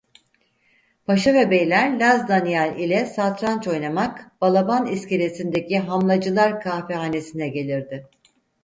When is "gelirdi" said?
7.49-8.07